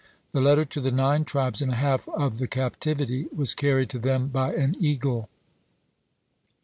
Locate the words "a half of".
1.73-2.39